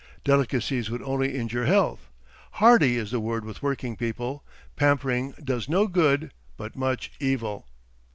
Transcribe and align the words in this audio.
Delicacies 0.23 0.89
would 0.89 1.03
only 1.03 1.35
injure 1.35 1.65
health. 1.67 2.09
Hardy 2.53 2.97
is 2.97 3.11
the 3.11 3.19
word 3.19 3.45
with 3.45 3.61
working 3.61 3.95
people. 3.95 4.43
Pampering 4.75 5.35
does 5.43 5.69
no 5.69 5.85
good, 5.85 6.31
but 6.57 6.75
much 6.75 7.11
evil." 7.19 7.67